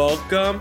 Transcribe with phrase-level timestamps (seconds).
[0.00, 0.60] Welcome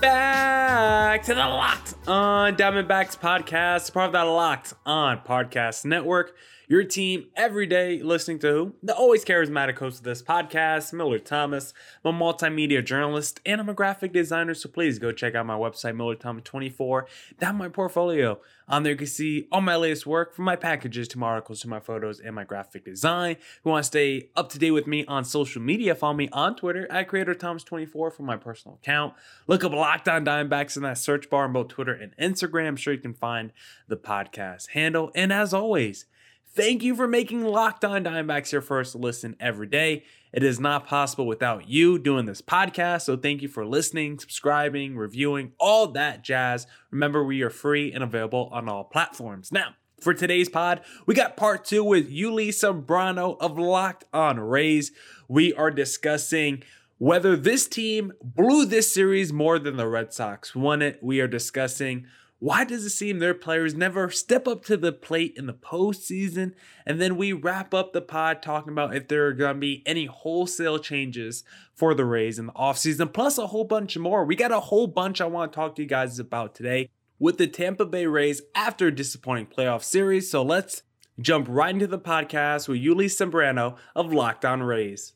[0.00, 6.34] back to the Locked on Diamondbacks podcast, part of that Locked on Podcast Network.
[6.70, 8.74] Your team every day listening to who?
[8.80, 11.74] The always charismatic host of this podcast, Miller Thomas.
[12.04, 15.56] I'm a multimedia journalist and I'm a graphic designer, so please go check out my
[15.56, 17.06] website, MillerThomas24.
[17.40, 18.38] Down my portfolio.
[18.68, 21.60] On there, you can see all my latest work from my packages to my articles
[21.62, 23.32] to my photos and my graphic design.
[23.32, 26.28] If you want to stay up to date with me on social media, follow me
[26.32, 29.14] on Twitter at CreatorThomas24 for my personal account.
[29.48, 32.68] Look up Locked On Diamondbacks in that search bar on both Twitter and Instagram.
[32.68, 33.50] I'm sure you can find
[33.88, 35.10] the podcast handle.
[35.16, 36.06] And as always,
[36.52, 40.02] Thank you for making Locked On Diamondbacks your first listen every day.
[40.32, 43.02] It is not possible without you doing this podcast.
[43.02, 46.66] So thank you for listening, subscribing, reviewing, all that jazz.
[46.90, 49.52] Remember, we are free and available on all platforms.
[49.52, 54.90] Now, for today's pod, we got part two with Yuli Sembrano of Locked On Rays.
[55.28, 56.64] We are discussing
[56.98, 60.98] whether this team blew this series more than the Red Sox won it.
[61.00, 62.06] We are discussing
[62.40, 66.54] why does it seem their players never step up to the plate in the postseason?
[66.86, 69.82] And then we wrap up the pod talking about if there are going to be
[69.84, 74.24] any wholesale changes for the Rays in the offseason, plus a whole bunch more.
[74.24, 77.36] We got a whole bunch I want to talk to you guys about today with
[77.36, 80.30] the Tampa Bay Rays after a disappointing playoff series.
[80.30, 80.82] So let's
[81.20, 85.12] jump right into the podcast with Yuli Sembrano of Locked On Rays.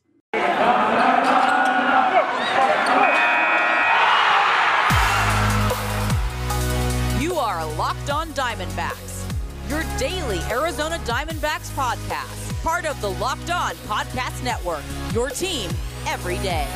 [8.75, 15.69] Diamondbacks, your daily Arizona Diamondbacks podcast, part of the Locked On Podcast Network, your team
[16.05, 16.67] every day.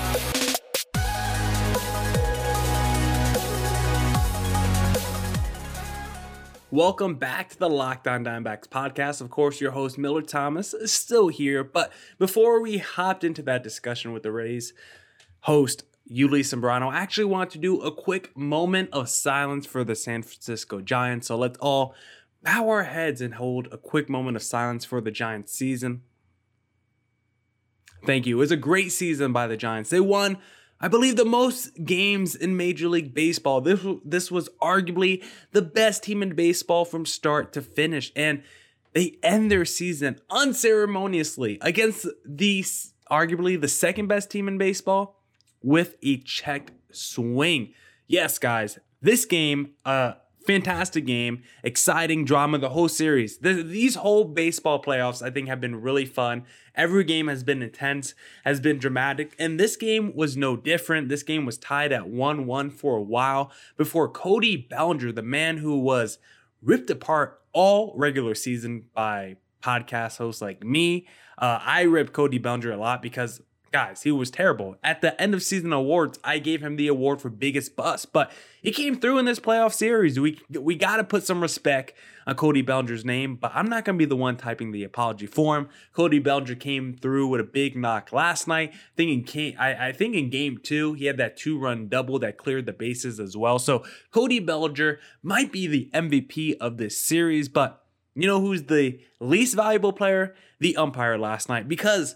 [6.72, 9.20] Welcome back to the Locked On Diamondbacks podcast.
[9.20, 13.62] Of course, your host Miller Thomas is still here, but before we hopped into that
[13.64, 14.74] discussion with the Rays
[15.42, 16.92] host Yuli Sembrano.
[16.92, 21.28] I actually want to do a quick moment of silence for the San Francisco Giants.
[21.28, 21.94] So let's all
[22.44, 26.02] bow our heads and hold a quick moment of silence for the Giants season.
[28.06, 28.38] Thank you.
[28.38, 29.90] It was a great season by the Giants.
[29.90, 30.38] They won,
[30.80, 33.62] I believe, the most games in Major League Baseball.
[33.62, 38.12] This, this was arguably the best team in baseball from start to finish.
[38.16, 38.42] And
[38.94, 42.66] they end their season unceremoniously against the
[43.12, 45.19] arguably the second best team in baseball
[45.62, 47.74] with a checked swing.
[48.08, 50.14] Yes, guys, this game, uh,
[50.46, 53.38] fantastic game, exciting drama, the whole series.
[53.38, 56.44] The, these whole baseball playoffs, I think, have been really fun.
[56.76, 58.16] Every game has been intense,
[58.46, 61.10] has been dramatic, and this game was no different.
[61.10, 65.58] This game was tied at 1 1 for a while before Cody Bellinger, the man
[65.58, 66.18] who was
[66.62, 71.08] ripped apart all regular season by podcast hosts like me.
[71.38, 74.76] Uh, I ripped Cody Bellinger a lot because guys, he was terrible.
[74.84, 78.32] At the end of season awards, I gave him the award for biggest bust, but
[78.62, 80.20] he came through in this playoff series.
[80.20, 81.94] We we got to put some respect
[82.28, 85.26] on Cody Bellinger's name, but I'm not going to be the one typing the apology
[85.26, 85.70] for him.
[85.94, 88.74] Cody Bellinger came through with a big knock last night.
[88.96, 92.66] Thinking, I, I think in game two, he had that two run double that cleared
[92.66, 93.60] the bases as well.
[93.60, 97.84] So Cody Bellinger might be the MVP of this series, but
[98.16, 100.36] you know who's the least valuable player?
[100.60, 102.16] The umpire last night because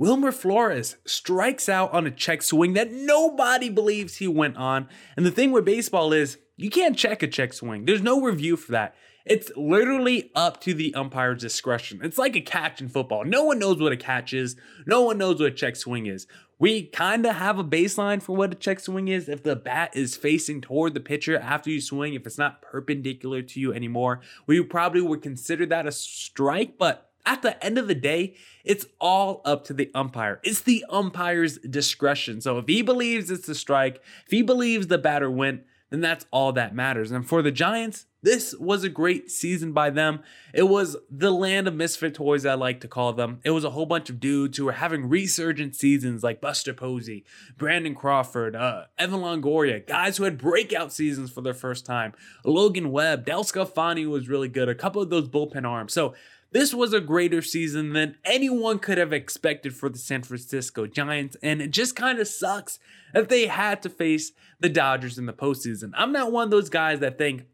[0.00, 4.88] Wilmer Flores strikes out on a check swing that nobody believes he went on.
[5.14, 7.84] And the thing with baseball is you can't check a check swing.
[7.84, 8.94] There's no review for that.
[9.26, 12.00] It's literally up to the umpire's discretion.
[12.02, 13.26] It's like a catch in football.
[13.26, 14.56] No one knows what a catch is.
[14.86, 16.26] No one knows what a check swing is.
[16.58, 19.28] We kind of have a baseline for what a check swing is.
[19.28, 23.42] If the bat is facing toward the pitcher after you swing, if it's not perpendicular
[23.42, 27.88] to you anymore, we probably would consider that a strike, but at the end of
[27.88, 30.40] the day, it's all up to the umpire.
[30.42, 32.40] It's the umpire's discretion.
[32.40, 36.26] So if he believes it's a strike, if he believes the batter went, then that's
[36.30, 37.10] all that matters.
[37.10, 40.22] And for the Giants, this was a great season by them.
[40.52, 43.40] It was the land of misfit toys, I like to call them.
[43.44, 47.24] It was a whole bunch of dudes who were having resurgent seasons like Buster Posey,
[47.56, 52.12] Brandon Crawford, uh, Evan Longoria, guys who had breakout seasons for their first time.
[52.44, 55.92] Logan Webb, DeSclafani was really good, a couple of those bullpen arms.
[55.92, 56.14] So
[56.52, 61.36] this was a greater season than anyone could have expected for the San Francisco Giants,
[61.42, 62.78] and it just kind of sucks
[63.14, 65.92] that they had to face the Dodgers in the postseason.
[65.94, 67.44] I'm not one of those guys that think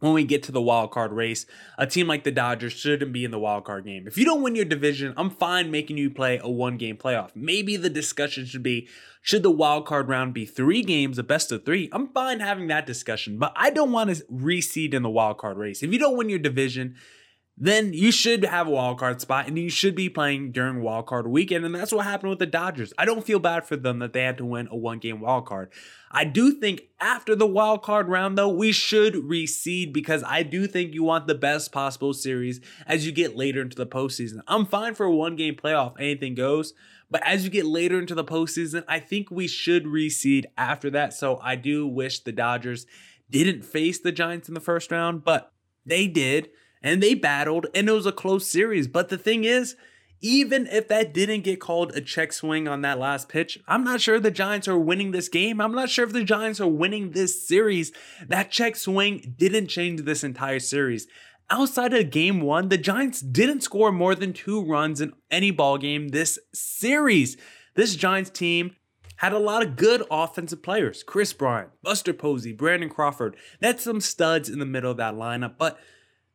[0.00, 1.44] when we get to the wild card race,
[1.76, 4.06] a team like the Dodgers shouldn't be in the wild card game.
[4.06, 7.30] If you don't win your division, I'm fine making you play a one game playoff.
[7.34, 8.88] Maybe the discussion should be
[9.20, 11.88] should the wild card round be three games, a best of three?
[11.92, 15.58] I'm fine having that discussion, but I don't want to reseed in the wild card
[15.58, 15.82] race.
[15.82, 16.94] If you don't win your division,
[17.60, 21.06] then you should have a wild card spot and you should be playing during wild
[21.06, 21.64] card weekend.
[21.64, 22.92] And that's what happened with the Dodgers.
[22.96, 25.46] I don't feel bad for them that they had to win a one game wild
[25.46, 25.72] card.
[26.10, 30.68] I do think after the wild card round, though, we should reseed because I do
[30.68, 34.40] think you want the best possible series as you get later into the postseason.
[34.46, 36.74] I'm fine for a one game playoff, anything goes.
[37.10, 41.12] But as you get later into the postseason, I think we should reseed after that.
[41.12, 42.86] So I do wish the Dodgers
[43.30, 45.52] didn't face the Giants in the first round, but
[45.84, 46.50] they did
[46.82, 48.86] and they battled and it was a close series.
[48.86, 49.76] But the thing is,
[50.20, 54.00] even if that didn't get called a check swing on that last pitch, I'm not
[54.00, 55.60] sure the Giants are winning this game.
[55.60, 57.92] I'm not sure if the Giants are winning this series.
[58.26, 61.06] That check swing didn't change this entire series.
[61.50, 65.78] Outside of game one, the Giants didn't score more than two runs in any ball
[65.78, 67.36] game this series.
[67.74, 68.74] This Giants team
[69.18, 71.02] had a lot of good offensive players.
[71.02, 73.36] Kris Bryant, Buster Posey, Brandon Crawford.
[73.60, 75.78] That's some studs in the middle of that lineup, but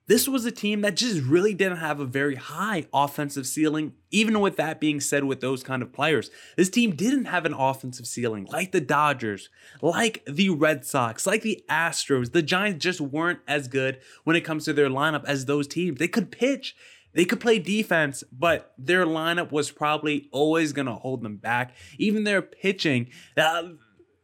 [0.08, 4.40] this was a team that just really didn't have a very high offensive ceiling, even
[4.42, 6.30] with that being said, with those kind of players.
[6.58, 9.50] This team didn't have an offensive ceiling like the Dodgers,
[9.82, 12.34] like the Red Sox, like the Astros.
[12.34, 16.00] The Giants just weren't as good when it comes to their lineup as those teams.
[16.00, 16.76] They could pitch,
[17.14, 21.74] they could play defense, but their lineup was probably always going to hold them back.
[21.98, 23.70] Even their pitching, uh,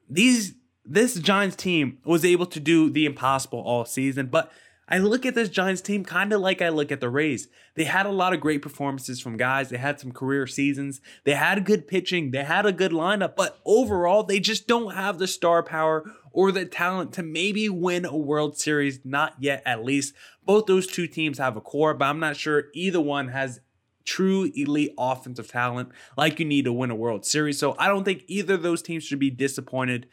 [0.10, 4.52] these this Giants team was able to do the impossible all season, but
[4.92, 7.48] I look at this Giants team kind of like I look at the Rays.
[7.76, 9.70] They had a lot of great performances from guys.
[9.70, 11.00] They had some career seasons.
[11.26, 12.32] They had good pitching.
[12.32, 16.52] They had a good lineup, but overall, they just don't have the star power or
[16.52, 19.00] the talent to maybe win a World Series.
[19.06, 20.16] Not yet, at least.
[20.44, 23.60] Both those two teams have a core, but I'm not sure either one has
[24.06, 27.60] true elite offensive talent like you need to win a World Series.
[27.60, 30.08] So I don't think either of those teams should be disappointed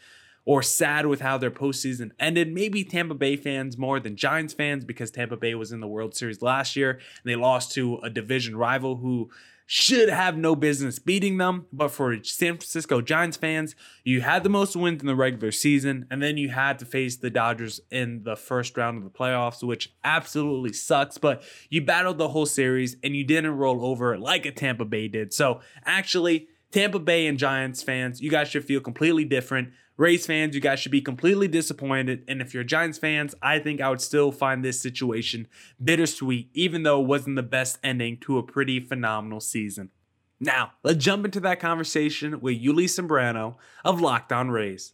[0.47, 2.55] or sad with how their postseason ended.
[2.55, 6.15] Maybe Tampa Bay fans more than Giants fans because Tampa Bay was in the World
[6.15, 9.29] Series last year and they lost to a division rival who
[9.69, 11.67] should have no business beating them.
[11.73, 16.07] But for San Francisco Giants fans, you had the most wins in the regular season,
[16.09, 19.65] and then you had to face the Dodgers in the first round of the playoffs,
[19.65, 21.19] which absolutely sucks.
[21.19, 25.09] But you battled the whole series and you didn't roll over like a Tampa Bay
[25.09, 25.35] did.
[25.35, 26.47] So actually,
[26.77, 29.71] Tampa Bay and Giants fans, you guys should feel completely different.
[29.97, 32.23] Rays fans, you guys should be completely disappointed.
[32.29, 35.49] And if you're Giants fans, I think I would still find this situation
[35.83, 39.89] bittersweet, even though it wasn't the best ending to a pretty phenomenal season.
[40.39, 44.93] Now, let's jump into that conversation with Yuli Sembrano of Locked On Rays.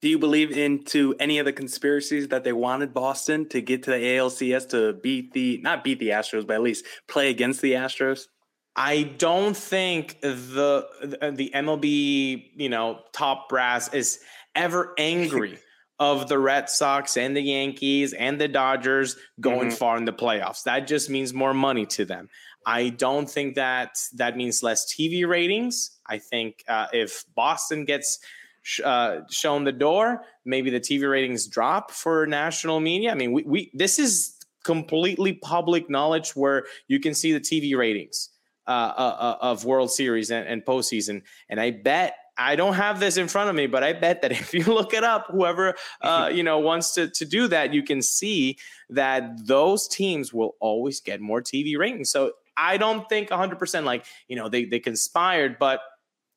[0.00, 3.90] Do you believe into any of the conspiracies that they wanted Boston to get to
[3.90, 7.72] the ALCS to beat the not beat the Astros, but at least play against the
[7.72, 8.28] Astros?
[8.76, 10.86] I don't think the
[11.32, 14.18] the MLB, you know, top brass is
[14.54, 15.58] ever angry
[16.00, 19.76] of the Red Sox and the Yankees and the Dodgers going mm-hmm.
[19.76, 20.64] far in the playoffs.
[20.64, 22.28] That just means more money to them.
[22.66, 25.98] I don't think that that means less TV ratings.
[26.06, 28.18] I think uh, if Boston gets
[28.62, 33.12] sh- uh, shown the door, maybe the TV ratings drop for national media.
[33.12, 37.76] I mean, we, we this is completely public knowledge where you can see the TV
[37.76, 38.30] ratings
[38.66, 41.22] uh, uh, uh, of World Series and, and postseason.
[41.48, 44.32] And I bet I don't have this in front of me, but I bet that
[44.40, 47.82] if you look it up, whoever uh, you know wants to to do that, you
[47.82, 48.58] can see
[48.90, 52.10] that those teams will always get more TV ratings.
[52.10, 55.80] So I don't think 100% like you know they they conspired, but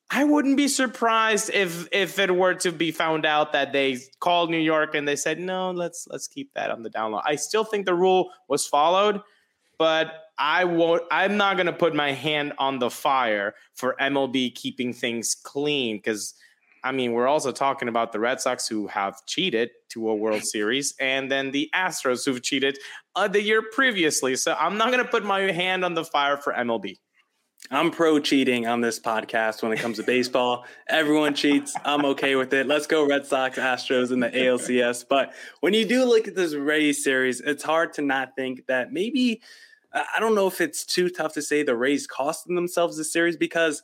[0.09, 4.49] I wouldn't be surprised if if it were to be found out that they called
[4.49, 7.21] New York and they said no, let's let's keep that on the down low.
[7.25, 9.21] I still think the rule was followed,
[9.77, 11.03] but I won't.
[11.11, 15.97] I'm not going to put my hand on the fire for MLB keeping things clean
[15.97, 16.33] because,
[16.83, 20.43] I mean, we're also talking about the Red Sox who have cheated to a World
[20.43, 22.77] Series, and then the Astros who've cheated
[23.15, 24.35] uh, the year previously.
[24.35, 26.97] So I'm not going to put my hand on the fire for MLB.
[27.69, 30.65] I'm pro cheating on this podcast when it comes to baseball.
[30.87, 31.75] Everyone cheats.
[31.83, 32.65] I'm okay with it.
[32.65, 35.05] Let's go Red Sox, Astros in the ALCS.
[35.07, 38.93] But when you do look at this Rays series, it's hard to not think that
[38.93, 39.41] maybe
[39.93, 43.35] I don't know if it's too tough to say the Rays costing themselves the series
[43.35, 43.83] because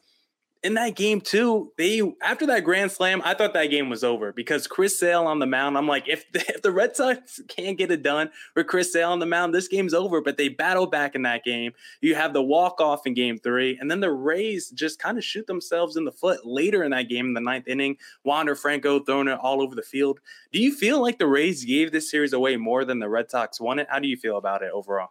[0.63, 4.32] in that game too, they after that grand slam, I thought that game was over
[4.32, 5.77] because Chris Sale on the mound.
[5.77, 9.12] I'm like, if the, if the Red Sox can't get it done with Chris Sale
[9.12, 10.22] on the mound, this game's over.
[10.22, 11.74] But they battle back in that game.
[12.01, 15.24] You have the walk off in Game Three, and then the Rays just kind of
[15.24, 17.98] shoot themselves in the foot later in that game in the ninth inning.
[18.24, 20.22] Wander Franco throwing it all over the field.
[20.51, 23.60] Do you feel like the Rays gave this series away more than the Red Sox
[23.60, 23.88] won it?
[23.89, 25.10] How do you feel about it overall?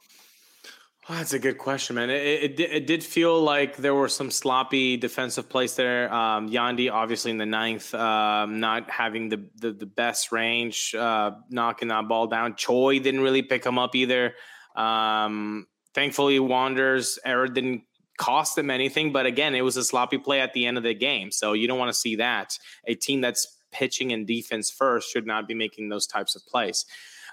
[1.08, 2.10] Oh, that's a good question, man.
[2.10, 6.12] It, it, it, did feel like there were some sloppy defensive plays there.
[6.14, 11.32] Um, Yandy, obviously in the ninth, um, not having the, the, the best range, uh,
[11.50, 12.54] knocking that ball down.
[12.54, 14.34] Choi didn't really pick him up either.
[14.76, 17.82] Um, thankfully, Wander's error didn't
[18.16, 19.12] cost them anything.
[19.12, 21.32] But again, it was a sloppy play at the end of the game.
[21.32, 22.56] So you don't want to see that.
[22.86, 26.84] A team that's pitching and defense first should not be making those types of plays.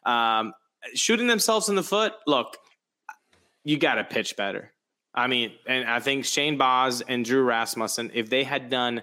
[0.05, 0.53] Um,
[0.95, 2.57] shooting themselves in the foot, look,
[3.63, 4.73] you got to pitch better.
[5.13, 9.01] I mean, and I think Shane Baz and Drew Rasmussen, if they had done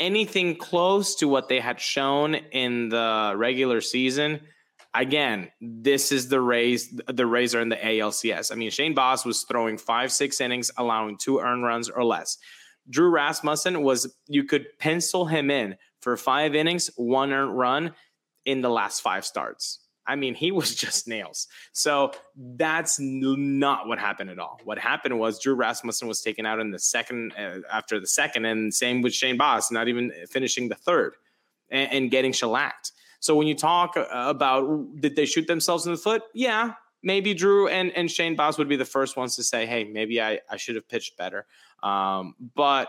[0.00, 4.40] anything close to what they had shown in the regular season,
[4.94, 6.94] again, this is the Rays.
[7.06, 8.52] The are in the ALCS.
[8.52, 12.38] I mean, Shane Baz was throwing five, six innings, allowing two earned runs or less.
[12.90, 17.94] Drew Rasmussen was you could pencil him in for five innings, one earned run
[18.44, 19.80] in the last five starts.
[20.08, 21.46] I mean, he was just nails.
[21.72, 24.60] So that's not what happened at all.
[24.64, 28.46] What happened was Drew Rasmussen was taken out in the second uh, after the second,
[28.46, 31.14] and same with Shane Baz, not even finishing the third
[31.70, 32.92] and, and getting shellacked.
[33.20, 36.22] So when you talk uh, about did they shoot themselves in the foot?
[36.34, 36.72] Yeah,
[37.02, 40.20] maybe Drew and, and Shane Baz would be the first ones to say, hey, maybe
[40.20, 41.46] I, I should have pitched better.
[41.82, 42.88] Um, but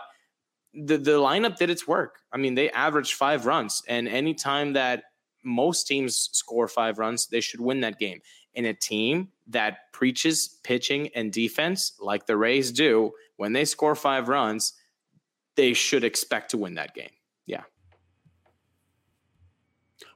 [0.72, 2.20] the, the lineup did its work.
[2.32, 5.04] I mean, they averaged five runs, and anytime that
[5.42, 8.20] most teams score five runs, they should win that game.
[8.54, 13.94] In a team that preaches pitching and defense like the Rays do, when they score
[13.94, 14.72] five runs,
[15.56, 17.10] they should expect to win that game.
[17.46, 17.62] Yeah.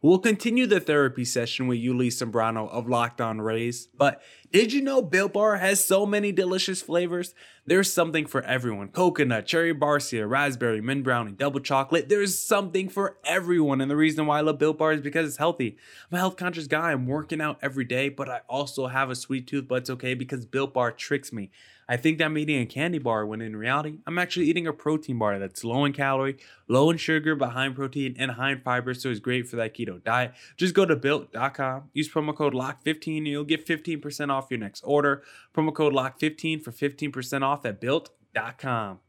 [0.04, 3.88] We'll continue the therapy session with Yuli Sembrano of Locked On Rays.
[3.96, 4.20] But
[4.52, 7.34] did you know Built Bar has so many delicious flavors?
[7.64, 12.10] There's something for everyone coconut, cherry barcia, raspberry, mint brownie, double chocolate.
[12.10, 13.80] There's something for everyone.
[13.80, 15.78] And the reason why I love Built Bar is because it's healthy.
[16.12, 16.92] I'm a health conscious guy.
[16.92, 20.12] I'm working out every day, but I also have a sweet tooth, but it's okay
[20.12, 21.50] because Built Bar tricks me.
[21.88, 25.18] I think I'm eating a candy bar when in reality, I'm actually eating a protein
[25.18, 26.36] bar that's low in calorie,
[26.68, 29.56] low in sugar, but high in protein and high in fiber, so it's great for
[29.56, 30.32] that keto diet.
[30.56, 34.82] Just go to built.com, use promo code LOCK15, and you'll get 15% off your next
[34.82, 35.22] order.
[35.54, 39.00] Promo code LOCK15 for 15% off at built.com.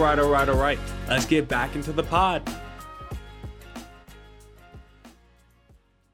[0.00, 0.78] right, all right, all right.
[1.08, 2.42] Let's get back into the pod.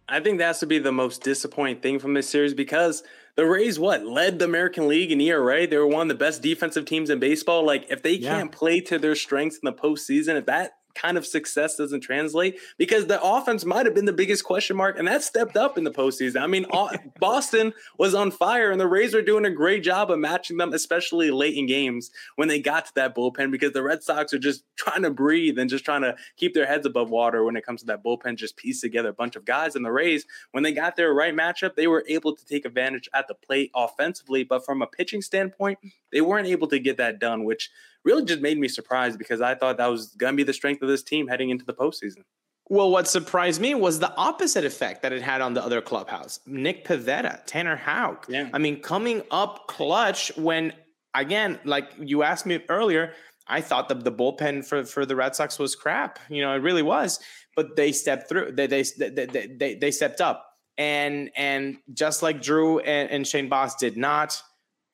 [0.08, 3.02] I think that's to be the most disappointing thing from this series because
[3.34, 5.66] the Rays, what, led the American League in ERA?
[5.66, 7.66] They were one of the best defensive teams in baseball.
[7.66, 8.36] Like, if they yeah.
[8.36, 12.58] can't play to their strengths in the postseason, if that kind of success doesn't translate
[12.78, 15.84] because the offense might have been the biggest question mark, and that stepped up in
[15.84, 16.40] the postseason.
[16.40, 16.66] I mean,
[17.20, 20.72] Boston was on fire, and the Rays were doing a great job of matching them,
[20.72, 24.38] especially late in games when they got to that bullpen because the Red Sox are
[24.38, 27.64] just trying to breathe and just trying to keep their heads above water when it
[27.64, 29.76] comes to that bullpen, just piece together a bunch of guys.
[29.76, 33.08] And the Rays, when they got their right matchup, they were able to take advantage
[33.14, 35.78] at the plate offensively, but from a pitching standpoint,
[36.12, 37.70] they weren't able to get that done, which
[38.06, 40.80] really just made me surprised because I thought that was going to be the strength
[40.80, 42.22] of this team heading into the postseason.
[42.68, 46.40] Well, what surprised me was the opposite effect that it had on the other clubhouse.
[46.46, 48.26] Nick Pivetta, Tanner Houck.
[48.28, 48.48] Yeah.
[48.52, 50.72] I mean, coming up clutch when,
[51.14, 53.12] again, like you asked me earlier,
[53.46, 56.18] I thought the, the bullpen for, for the Red Sox was crap.
[56.28, 57.20] You know, it really was.
[57.54, 58.52] But they stepped through.
[58.52, 60.44] They they they they, they stepped up.
[60.76, 64.42] And and just like Drew and, and Shane Baz did not,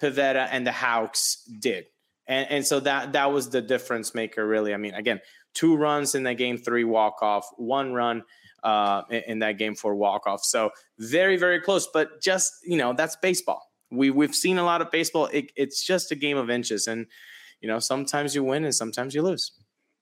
[0.01, 1.87] Pivetta and the Houcks did
[2.27, 4.75] and and so that that was the difference maker really.
[4.75, 5.21] I mean again
[5.55, 8.23] two runs in that game three walk off one run
[8.63, 12.77] uh, in, in that game for walk off so very very close but just you
[12.77, 13.71] know that's baseball.
[13.91, 15.27] We we've seen a lot of baseball.
[15.27, 17.07] It, it's just a game of inches and
[17.61, 19.53] you know sometimes you win and sometimes you lose.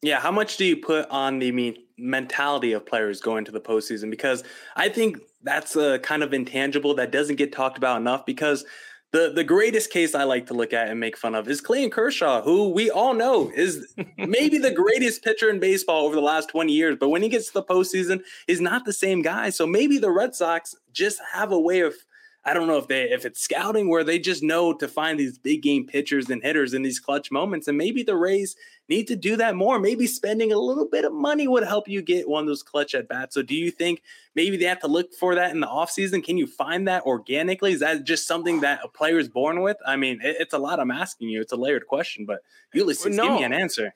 [0.02, 3.60] Yeah how much do you put on the mean mentality of players going to the
[3.60, 4.10] postseason?
[4.10, 4.44] Because
[4.76, 8.64] i think that's a kind of intangible that doesn't get talked about enough because
[9.12, 11.90] the the greatest case I like to look at and make fun of is Clayton
[11.90, 16.48] Kershaw, who we all know is maybe the greatest pitcher in baseball over the last
[16.50, 16.96] 20 years.
[16.98, 19.50] But when he gets to the postseason, he's not the same guy.
[19.50, 21.94] So maybe the Red Sox just have a way of
[22.44, 25.38] I don't know if they if it's scouting where they just know to find these
[25.38, 27.68] big game pitchers and hitters in these clutch moments.
[27.68, 28.56] And maybe the Rays
[28.88, 29.78] need to do that more.
[29.78, 32.94] Maybe spending a little bit of money would help you get one of those clutch
[32.94, 33.34] at bats.
[33.34, 34.02] So do you think
[34.34, 36.24] maybe they have to look for that in the offseason?
[36.24, 37.72] Can you find that organically?
[37.72, 39.76] Is that just something that a player is born with?
[39.86, 41.42] I mean, it, it's a lot I'm asking you.
[41.42, 42.40] It's a layered question, but
[42.72, 43.24] you listen, no.
[43.24, 43.94] give me an answer.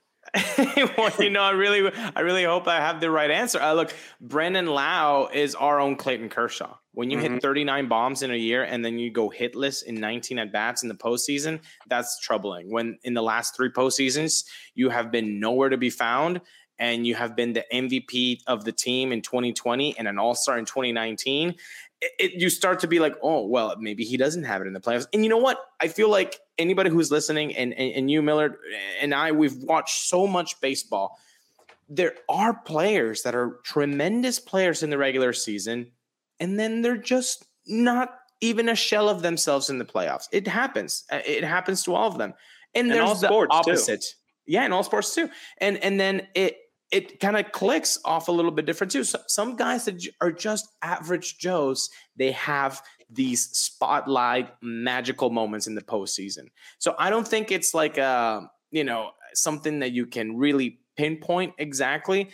[0.97, 3.61] Well, you know, I really, I really hope I have the right answer.
[3.61, 6.77] Uh, look, Brandon Lowe is our own Clayton Kershaw.
[6.93, 7.35] When you mm-hmm.
[7.35, 10.83] hit 39 bombs in a year and then you go hitless in 19 at bats
[10.83, 12.71] in the postseason, that's troubling.
[12.71, 16.41] When in the last three postseasons, you have been nowhere to be found
[16.79, 20.59] and you have been the MVP of the team in 2020 and an all star
[20.59, 21.55] in 2019.
[22.19, 24.81] It, you start to be like, oh, well, maybe he doesn't have it in the
[24.81, 25.07] playoffs.
[25.13, 25.59] And you know what?
[25.81, 28.57] I feel like anybody who's listening, and, and, and you, Millard,
[29.01, 31.19] and I, we've watched so much baseball.
[31.89, 35.91] There are players that are tremendous players in the regular season,
[36.41, 40.29] and then they're just not even a shell of themselves in the playoffs.
[40.33, 41.05] It happens.
[41.11, 42.35] Uh, it happens to all of them.
[42.75, 44.01] And, and there's the opposite.
[44.03, 44.07] Too.
[44.47, 45.31] Yeah, in all sports too.
[45.59, 46.59] And and then it
[46.95, 49.03] it kind of clicks off a little bit different too.
[49.03, 55.75] So, some guys that are just average Joes, they have these spotlight magical moments in
[55.75, 56.47] the postseason.
[56.79, 60.79] So I don't think it's like a uh, you know something that you can really
[60.97, 62.31] pinpoint exactly.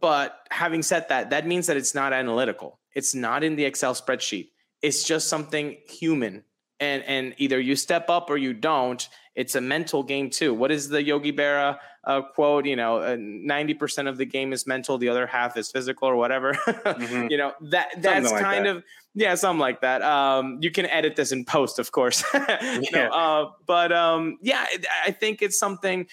[0.00, 2.80] But having said that, that means that it's not analytical.
[2.94, 4.50] It's not in the Excel spreadsheet.
[4.82, 6.44] It's just something human.
[6.78, 9.08] And and either you step up or you don't.
[9.34, 10.54] It's a mental game too.
[10.54, 12.64] What is the Yogi Berra uh, quote?
[12.64, 16.16] You know, uh, percent of the game is mental, the other half is physical or
[16.16, 16.52] whatever.
[16.66, 17.28] mm-hmm.
[17.30, 18.76] You know that that's like kind that.
[18.76, 20.02] of yeah, something like that.
[20.02, 22.22] Um, you can edit this in post, of course.
[22.34, 23.08] yeah.
[23.10, 24.64] Uh, but um, yeah,
[25.06, 26.06] I think it's something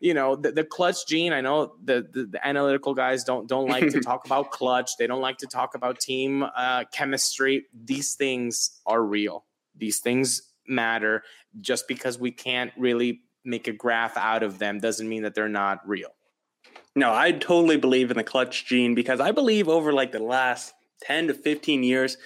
[0.00, 3.68] you know the, the clutch gene i know the, the, the analytical guys don't don't
[3.68, 8.14] like to talk about clutch they don't like to talk about team uh, chemistry these
[8.14, 9.44] things are real
[9.80, 11.22] these things matter.
[11.60, 15.48] Just because we can't really make a graph out of them doesn't mean that they're
[15.48, 16.10] not real.
[16.94, 20.74] No i totally believe in the clutch gene because i believe over like the last
[21.02, 22.16] 10 to 15 years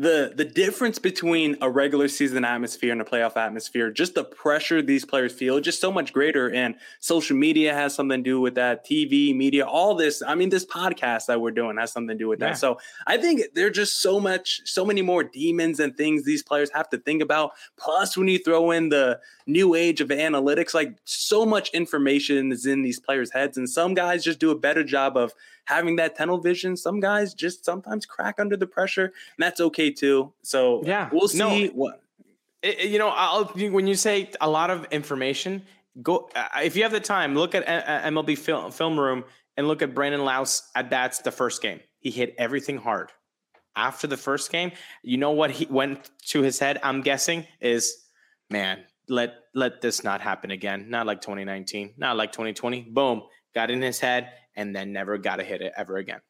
[0.00, 4.80] the the difference between a regular season atmosphere and a playoff atmosphere, just the pressure
[4.80, 6.52] these players feel, just so much greater.
[6.52, 8.86] And social media has something to do with that.
[8.86, 10.22] TV, media, all this.
[10.22, 12.50] I mean, this podcast that we're doing has something to do with yeah.
[12.50, 12.58] that.
[12.58, 12.78] So
[13.08, 16.88] I think there're just so much, so many more demons and things these players have
[16.90, 17.50] to think about.
[17.76, 22.66] Plus, when you throw in the new age of analytics, like so much information is
[22.66, 25.34] in these players' heads, and some guys just do a better job of
[25.68, 26.76] having that tunnel vision.
[26.76, 30.32] Some guys just sometimes crack under the pressure, and that's okay too.
[30.42, 32.02] So yeah, we'll see no, what.
[32.62, 35.62] It, you know, I'll, when you say a lot of information,
[36.02, 39.24] go uh, if you have the time, look at uh, MLB film, film room
[39.56, 41.80] and look at Brandon Lowe's at bats the first game.
[41.98, 43.12] He hit everything hard.
[43.76, 46.80] After the first game, you know what he went to his head.
[46.82, 47.94] I'm guessing is,
[48.50, 50.88] man, let let this not happen again.
[50.88, 52.88] Not like 2019, not like 2020.
[52.90, 53.22] Boom,
[53.54, 56.20] got in his head and then never got to hit it ever again.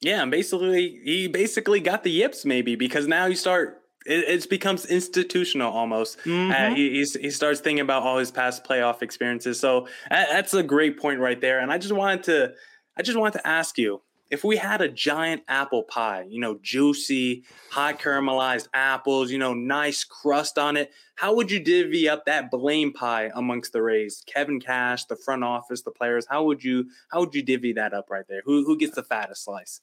[0.00, 4.50] Yeah, and basically he basically got the yips maybe because now you start it, it
[4.50, 6.18] becomes institutional almost.
[6.20, 6.72] Uh, mm-hmm.
[6.72, 9.60] Uh, he he starts thinking about all his past playoff experiences.
[9.60, 11.60] So that's a great point right there.
[11.60, 12.52] And I just wanted to
[12.96, 16.58] I just wanted to ask you if we had a giant apple pie, you know,
[16.60, 22.26] juicy, high caramelized apples, you know, nice crust on it, how would you divvy up
[22.26, 24.22] that blame pie amongst the Rays?
[24.26, 27.94] Kevin Cash, the front office, the players, how would you how would you divvy that
[27.94, 28.42] up right there?
[28.44, 29.80] Who who gets the fattest slice?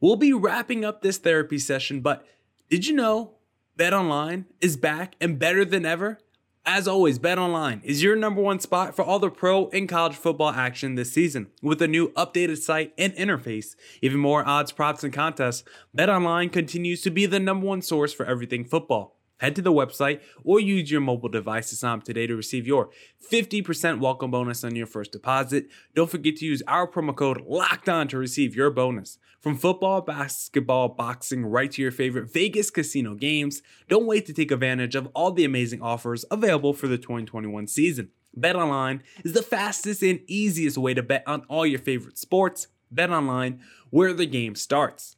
[0.00, 2.26] We'll be wrapping up this therapy session, but
[2.68, 3.36] did you know
[3.76, 6.18] Bet Online is back and better than ever?
[6.66, 10.14] As always, Bet Online is your number one spot for all the pro and college
[10.16, 11.48] football action this season.
[11.60, 16.48] With a new updated site and interface, even more odds, props, and contests, Bet Online
[16.48, 19.13] continues to be the number one source for everything football.
[19.38, 22.66] Head to the website or use your mobile device to sign up today to receive
[22.66, 22.90] your
[23.30, 25.66] 50% welcome bonus on your first deposit.
[25.94, 29.18] Don't forget to use our promo code LOCKED ON to receive your bonus.
[29.40, 34.50] From football, basketball, boxing, right to your favorite Vegas casino games, don't wait to take
[34.50, 38.10] advantage of all the amazing offers available for the 2021 season.
[38.38, 42.68] BetOnline is the fastest and easiest way to bet on all your favorite sports.
[42.94, 43.58] BetOnline,
[43.90, 45.16] where the game starts.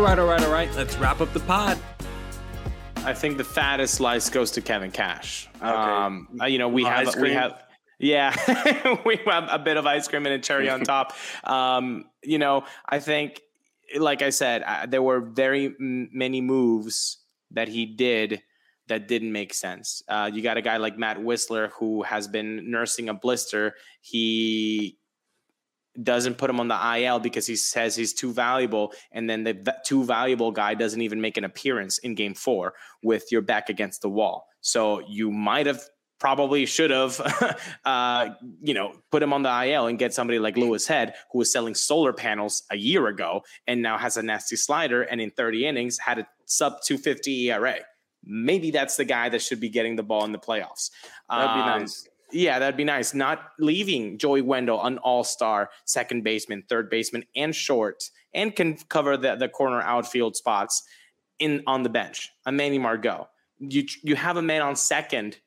[0.00, 0.74] All right, all right, all right.
[0.76, 1.78] Let's wrap up the pod.
[3.04, 5.46] I think the fattest slice goes to Kevin Cash.
[5.56, 5.66] Okay.
[5.66, 7.62] Um, uh, you know, we have ice we have
[7.98, 8.34] yeah,
[9.04, 11.12] we have a bit of ice cream and a cherry on top.
[11.44, 13.42] Um, you know, I think,
[13.98, 17.18] like I said, uh, there were very m- many moves
[17.50, 18.42] that he did
[18.88, 20.02] that didn't make sense.
[20.08, 23.74] Uh, you got a guy like Matt Wisler who has been nursing a blister.
[24.00, 24.98] He
[26.02, 29.76] doesn't put him on the IL because he says he's too valuable, and then the
[29.84, 34.02] too valuable guy doesn't even make an appearance in Game Four with your back against
[34.02, 34.46] the wall.
[34.60, 35.82] So you might have
[36.18, 37.18] probably should have,
[37.84, 38.28] uh,
[38.60, 41.50] you know, put him on the IL and get somebody like Louis Head, who was
[41.50, 45.66] selling solar panels a year ago and now has a nasty slider, and in 30
[45.66, 47.76] innings had a sub 250 ERA.
[48.22, 50.90] Maybe that's the guy that should be getting the ball in the playoffs.
[51.30, 53.14] That'd be um, nice Yeah, that'd be nice.
[53.14, 59.16] Not leaving Joey Wendle an all-star second baseman, third baseman, and short, and can cover
[59.16, 60.82] the, the corner outfield spots
[61.38, 62.30] in on the bench.
[62.46, 63.28] A Manny Margot.
[63.58, 65.38] You you have a man on second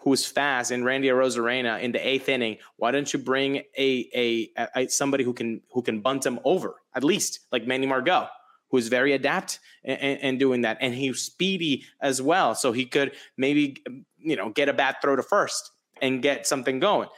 [0.00, 2.58] who's fast and Randy Arozarena in the eighth inning.
[2.76, 6.74] Why don't you bring a, a, a somebody who can who can bunt him over
[6.94, 8.28] at least like Manny Margot?
[8.72, 12.54] who is very adept in, doing that, and he's speedy as well.
[12.54, 13.76] So he could maybe
[14.18, 15.71] you know get a bat throw to first
[16.02, 17.08] and get something going.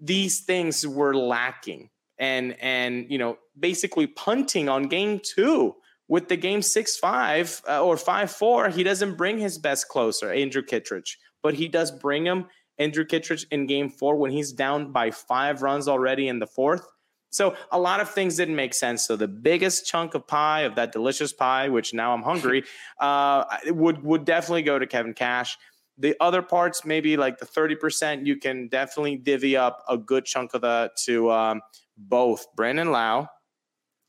[0.00, 5.76] These things were lacking, and and you know basically punting on game two
[6.08, 8.70] with the game six five uh, or five four.
[8.70, 12.46] He doesn't bring his best closer, Andrew Kittredge, but he does bring him.
[12.78, 16.84] Andrew Kittredge in game four when he's down by five runs already in the fourth
[17.32, 19.06] so a lot of things didn't make sense.
[19.06, 22.64] So the biggest chunk of pie of that delicious pie, which now I'm hungry,
[23.00, 25.56] uh, would would definitely go to Kevin Cash.
[25.98, 30.54] The other parts, maybe like the 30%, you can definitely divvy up a good chunk
[30.54, 31.60] of that to um,
[31.96, 33.26] both Brandon Lowe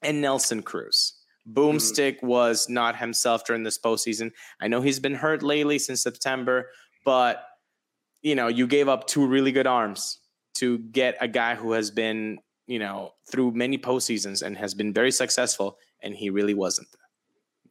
[0.01, 1.19] and Nelson Cruz.
[1.47, 2.27] Boomstick mm-hmm.
[2.27, 4.31] was not himself during this postseason.
[4.61, 6.69] I know he's been hurt lately since September,
[7.03, 7.43] but
[8.21, 10.19] you know, you gave up two really good arms
[10.55, 14.93] to get a guy who has been you know, through many postseasons and has been
[14.93, 16.87] very successful, and he really wasn't.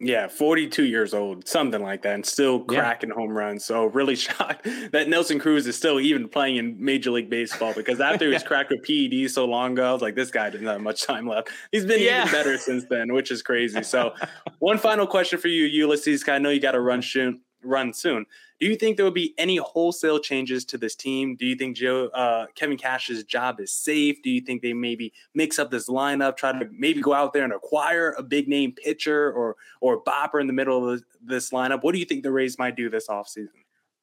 [0.05, 3.15] Yeah, 42 years old, something like that, and still cracking yeah.
[3.15, 3.65] home runs.
[3.65, 8.01] So really shocked that Nelson Cruz is still even playing in Major League Baseball because
[8.11, 10.67] after he was cracked with PED so long ago, I was like, this guy didn't
[10.67, 11.51] have much time left.
[11.71, 12.23] He's been yeah.
[12.23, 13.85] even better since then, which is crazy.
[13.85, 14.13] So,
[14.59, 16.29] one final question for you, Ulises.
[16.29, 17.41] I know you got to run soon.
[17.63, 18.27] Run soon.
[18.63, 21.35] Do you think there will be any wholesale changes to this team?
[21.35, 24.23] Do you think Joe uh, Kevin Cash's job is safe?
[24.23, 27.43] Do you think they maybe mix up this lineup, try to maybe go out there
[27.43, 31.83] and acquire a big name pitcher or or bopper in the middle of this lineup?
[31.83, 33.49] What do you think the Rays might do this offseason?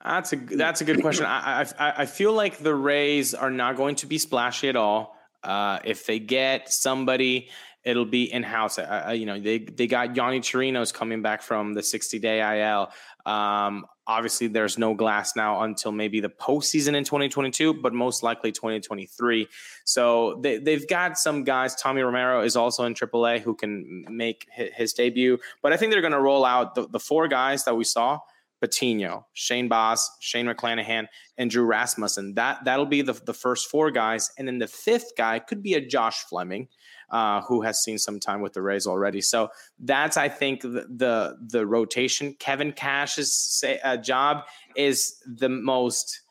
[0.04, 1.26] That's a that's a good question.
[1.26, 5.15] I, I I feel like the Rays are not going to be splashy at all.
[5.41, 7.48] Uh, if they get somebody,
[7.86, 8.78] it'll be in house.
[8.78, 12.91] Uh, you know, they they got Yonny Chirinos coming back from the 60 day IL.
[13.26, 19.48] Um, Obviously, there's no Glasnow until maybe the postseason in 2022, but most likely 2023.
[19.86, 21.76] So they, they've got some guys.
[21.76, 25.38] Tommy Romero is also in AAA who can make his debut.
[25.62, 28.19] But I think they're going to roll out the, the four guys that we saw
[28.62, 32.36] Patino, Shane Baz, Shane McClanahan, and Drew Rasmussen.
[32.36, 35.74] That that'll be the, the first four guys, and then the fifth guy could be
[35.76, 36.67] a Josh Fleming
[37.12, 39.22] uh, who has seen some time with the Rays already.
[39.22, 42.36] So that's I think the the, the rotation.
[42.39, 44.43] Kevin Cash's say, uh, job
[44.76, 46.22] is the most.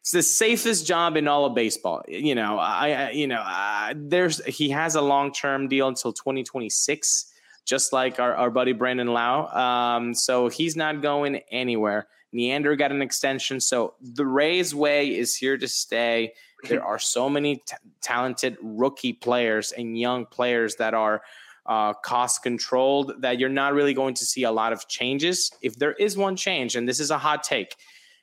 [0.00, 2.02] It's the safest job in all of baseball.
[2.08, 6.12] You know, I, I you know, uh, there's he has a long term deal until
[6.12, 7.32] 2026,
[7.68, 9.46] just like our, our buddy Brandon Lowe.
[9.46, 12.08] Um, so he's not going anywhere.
[12.32, 16.32] Neander got an extension, so the Rays way is here to stay.
[16.68, 21.22] There are so many t- talented rookie players and young players that are
[21.66, 25.50] uh, cost controlled that you're not really going to see a lot of changes.
[25.62, 27.76] If there is one change, and this is a hot take,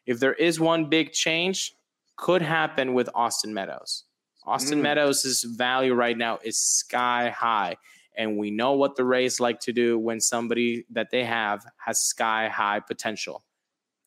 [0.05, 1.73] if there is one big change,
[2.15, 4.03] could happen with Austin Meadows.
[4.45, 4.83] Austin mm.
[4.83, 7.75] Meadows' value right now is sky high.
[8.17, 12.01] And we know what the Rays like to do when somebody that they have has
[12.01, 13.43] sky high potential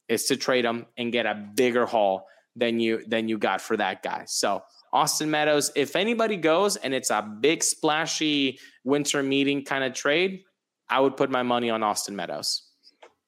[0.09, 3.77] is to trade them and get a bigger haul than you than you got for
[3.77, 4.25] that guy.
[4.27, 9.93] So Austin Meadows, if anybody goes and it's a big splashy winter meeting kind of
[9.93, 10.43] trade,
[10.89, 12.68] I would put my money on Austin Meadows.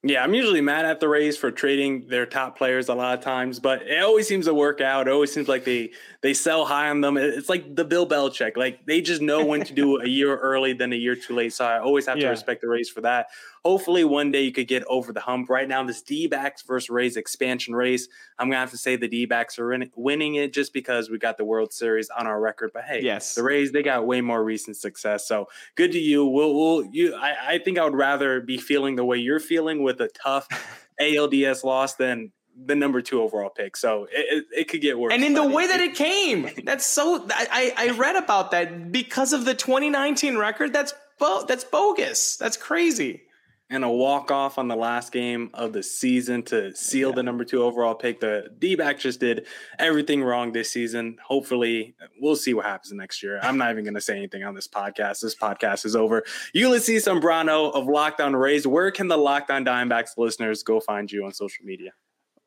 [0.03, 3.23] Yeah, I'm usually mad at the Rays for trading their top players a lot of
[3.23, 5.09] times, but it always seems to work out.
[5.09, 5.91] It always seems like they
[6.23, 7.19] they sell high on them.
[7.19, 10.73] It's like the Bill Belichick, like they just know when to do a year early
[10.73, 11.53] than a year too late.
[11.53, 12.25] So I always have yeah.
[12.25, 13.27] to respect the Rays for that
[13.65, 15.51] hopefully one day you could get over the hump.
[15.51, 18.97] Right now, this D backs versus Rays expansion race, I'm going to have to say
[18.97, 22.27] the D backs are in, winning it just because we got the World Series on
[22.27, 22.71] our record.
[22.73, 25.27] But hey, yes, the Rays, they got way more recent success.
[25.27, 26.25] So good to you.
[26.25, 29.83] We'll, we'll you, I, I think I would rather be feeling the way you're feeling
[29.83, 30.49] with a tough
[31.01, 33.77] ALDS loss than the number two overall pick.
[33.77, 35.15] So it, it, it, could get worse.
[35.15, 37.27] And in the way that it came, that's so.
[37.31, 40.73] I, I read about that because of the 2019 record.
[40.73, 42.37] That's bo- that's bogus.
[42.37, 43.23] That's crazy
[43.71, 47.15] and a walk off on the last game of the season to seal yeah.
[47.15, 48.21] the number two overall pick.
[48.21, 49.47] The D back just did
[49.79, 51.17] everything wrong this season.
[51.25, 53.39] Hopefully, we'll see what happens next year.
[53.43, 55.21] I'm not even going to say anything on this podcast.
[55.21, 56.25] This podcast is over.
[56.55, 58.67] Ulises Sembrano of Locked On Rays.
[58.67, 61.93] Where can the Locked On Diamondbacks listeners go find you on social media?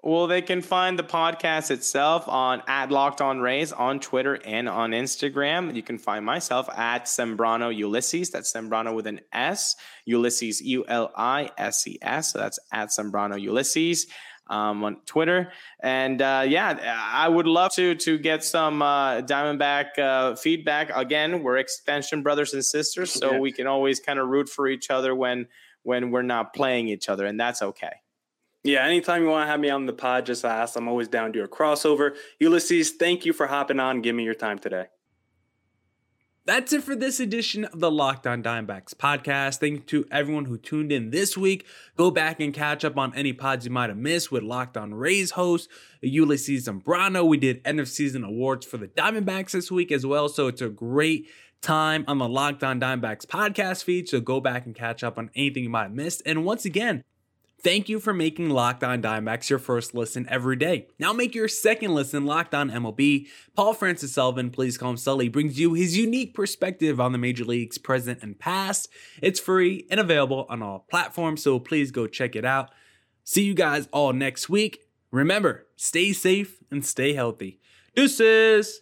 [0.05, 4.67] Well, they can find the podcast itself on at Locked On Rays on Twitter and
[4.67, 5.73] on Instagram.
[5.73, 8.29] You can find myself at Sembrano Ulises.
[8.29, 9.77] That's Sembrano with an S.
[10.05, 12.33] Ulises U L I S E S.
[12.33, 14.07] So that's at Sembrano Ulises.
[14.47, 15.51] um, on Twitter.
[15.81, 16.77] And uh, yeah,
[17.13, 20.91] I would love to to get some uh, Diamondback uh, feedback.
[20.95, 23.39] Again, we're expansion brothers and sisters, so yeah.
[23.39, 25.47] we can always kind of root for each other when
[25.83, 27.93] when we're not playing each other, and that's okay.
[28.63, 30.77] Yeah, anytime you want to have me on the pod, just ask.
[30.77, 32.15] I'm always down to do a crossover.
[32.41, 34.01] Ulises, thank you for hopping on.
[34.01, 34.85] Give me your time today.
[36.45, 39.59] That's it for this edition of the Locked On Diamondbacks podcast.
[39.59, 41.65] Thank you to everyone who tuned in this week.
[41.95, 44.93] Go back and catch up on any pods you might have missed with Locked On
[44.93, 45.69] Rays host
[46.03, 47.25] Ulises Sembrano.
[47.25, 50.27] We did end of season awards for the Diamondbacks this week as well.
[50.27, 51.29] So it's a great
[51.61, 54.09] time on the Locked On Diamondbacks podcast feed.
[54.09, 56.21] So go back and catch up on anything you might have missed.
[56.25, 57.05] And once again,
[57.63, 60.87] Thank you for making Locked On Diamondbacks your first listen every day.
[60.99, 63.27] Now make your second listen Locked On MLB.
[63.55, 67.45] Paul Francis Sullivan, please call him Sully, brings you his unique perspective on the major
[67.45, 68.89] leagues present and past.
[69.21, 72.69] It's free and available on all platforms, so please go check it out.
[73.23, 74.81] See you guys all next week.
[75.09, 77.61] Remember, stay safe and stay healthy.
[77.95, 78.81] Deuces!